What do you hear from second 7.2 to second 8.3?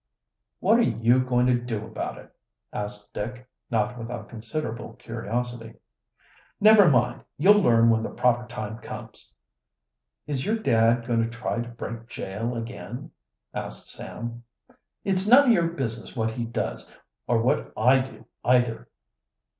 you'll learn when the